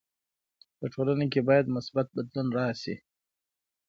په 0.77 0.85
ټولنه 0.93 1.25
کي 1.33 1.41
بايد 1.47 1.65
مثبت 1.75 2.07
بدلون 2.15 2.47
راسي. 2.57 2.95